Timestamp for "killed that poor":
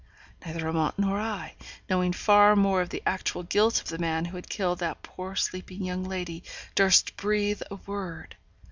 4.49-5.35